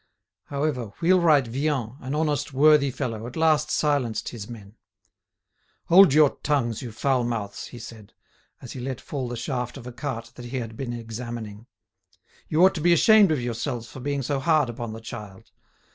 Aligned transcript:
However, 0.45 0.93
wheelwright 0.99 1.45
Vian, 1.45 1.95
an 2.01 2.15
honest, 2.15 2.53
worthy 2.53 2.89
fellow, 2.89 3.27
at 3.27 3.35
last 3.35 3.69
silenced 3.69 4.29
his 4.29 4.49
men. 4.49 4.73
"Hold 5.89 6.11
your 6.11 6.37
tongues, 6.41 6.81
you 6.81 6.91
foul 6.91 7.23
mouths!" 7.23 7.67
he 7.67 7.77
said, 7.77 8.11
as 8.63 8.71
he 8.71 8.79
let 8.79 8.99
fall 8.99 9.27
the 9.27 9.37
shaft 9.37 9.77
of 9.77 9.85
a 9.85 9.91
cart 9.91 10.31
that 10.33 10.45
he 10.45 10.57
had 10.57 10.75
been 10.75 10.91
examining. 10.93 11.67
"You 12.49 12.65
ought 12.65 12.73
to 12.73 12.81
be 12.81 12.93
ashamed 12.93 13.31
of 13.31 13.39
yourselves 13.43 13.89
for 13.91 13.99
being 13.99 14.23
so 14.23 14.39
hard 14.39 14.71
upon 14.71 14.93
the 14.93 15.01
child. 15.01 15.51